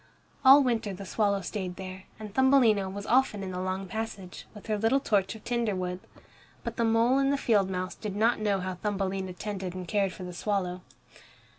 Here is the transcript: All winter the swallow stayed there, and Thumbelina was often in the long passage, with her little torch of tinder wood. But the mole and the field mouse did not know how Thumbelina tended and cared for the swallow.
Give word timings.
All 0.43 0.63
winter 0.63 0.95
the 0.95 1.05
swallow 1.05 1.41
stayed 1.41 1.75
there, 1.75 2.05
and 2.19 2.33
Thumbelina 2.33 2.89
was 2.89 3.05
often 3.05 3.43
in 3.43 3.51
the 3.51 3.59
long 3.59 3.87
passage, 3.87 4.47
with 4.55 4.65
her 4.65 4.75
little 4.79 4.99
torch 4.99 5.35
of 5.35 5.43
tinder 5.43 5.75
wood. 5.75 5.99
But 6.63 6.77
the 6.77 6.83
mole 6.83 7.19
and 7.19 7.31
the 7.31 7.37
field 7.37 7.69
mouse 7.69 7.93
did 7.93 8.15
not 8.15 8.39
know 8.39 8.61
how 8.61 8.73
Thumbelina 8.73 9.33
tended 9.33 9.75
and 9.75 9.87
cared 9.87 10.11
for 10.11 10.23
the 10.23 10.33
swallow. 10.33 10.81